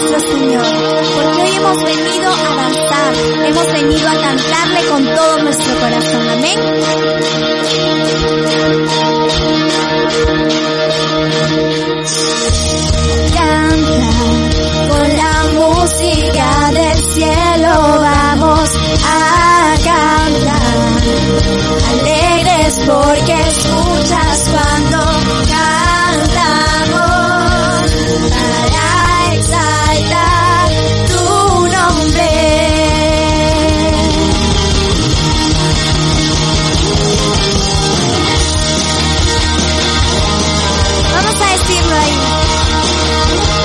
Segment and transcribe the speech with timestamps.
[0.00, 3.14] nuestro Señor, porque hoy hemos venido a danzar,
[3.46, 6.28] hemos venido a cantarle con todo nuestro corazón.
[6.30, 6.58] Amén.
[41.38, 43.57] puedes decirlo ahí.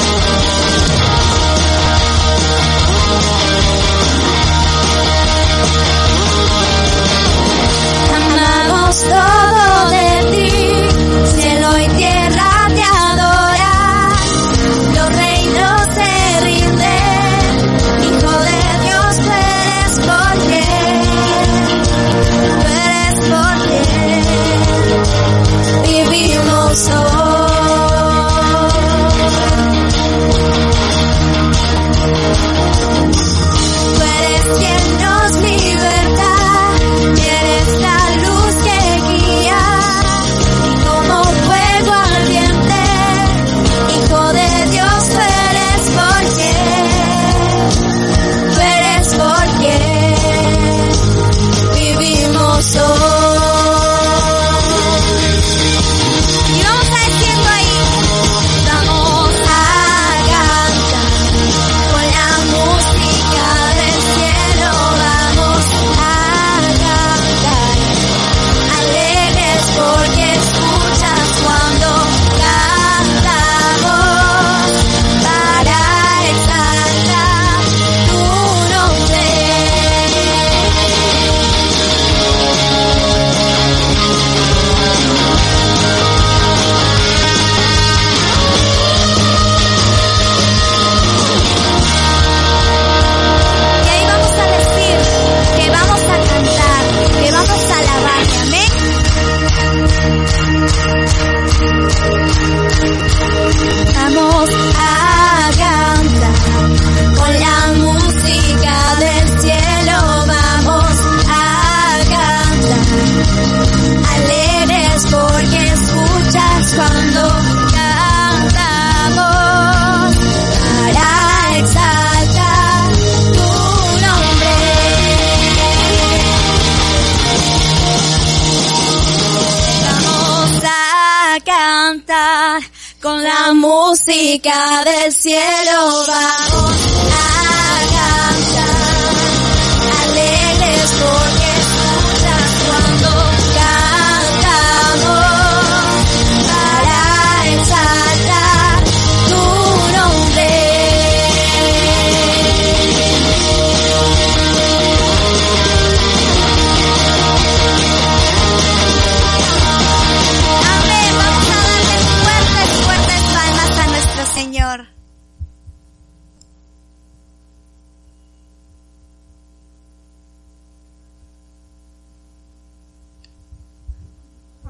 [133.03, 136.05] con la música del cielo.
[136.07, 137.32] Vamos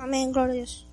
[0.03, 0.92] Amén, gloria a